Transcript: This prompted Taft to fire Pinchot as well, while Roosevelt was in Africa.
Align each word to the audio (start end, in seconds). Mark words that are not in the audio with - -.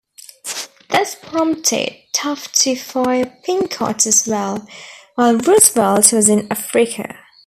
This 0.89 1.13
prompted 1.13 1.95
Taft 2.11 2.59
to 2.61 2.75
fire 2.75 3.37
Pinchot 3.45 4.07
as 4.07 4.27
well, 4.27 4.67
while 5.13 5.37
Roosevelt 5.37 6.11
was 6.11 6.27
in 6.27 6.47
Africa. 6.51 7.19